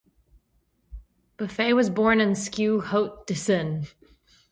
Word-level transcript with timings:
Buffet 1.37 1.73
was 1.73 1.91
born 1.91 2.21
in 2.21 2.33
Sceaux, 2.33 2.81
Hauts-de-Seine. 2.81 3.85